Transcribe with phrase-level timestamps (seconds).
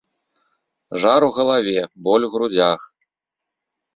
[1.01, 2.81] Жар у галаве, боль у грудзях.